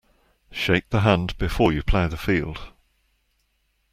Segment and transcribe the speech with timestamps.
[0.51, 2.71] Shake the hand before you plough the field.